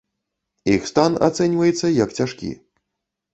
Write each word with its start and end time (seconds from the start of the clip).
Іх 0.75 0.87
стан 0.91 1.17
ацэньваецца 1.27 1.93
як 2.03 2.17
цяжкі. 2.21 2.51